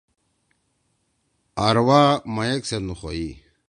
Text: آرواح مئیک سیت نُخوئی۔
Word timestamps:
آرواح 1.67 2.09
مئیک 2.35 2.61
سیت 2.69 2.83
نُخوئی۔ 2.87 3.27